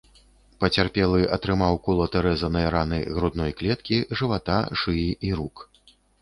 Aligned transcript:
Пацярпелы 0.61 1.19
атрымаў 1.35 1.77
колата-рэзаныя 1.87 2.71
раны 2.77 2.99
грудной 3.19 3.51
клеткі, 3.61 4.01
жывата, 4.23 4.57
шыі 4.83 5.05
і 5.29 5.37
рук. 5.43 5.57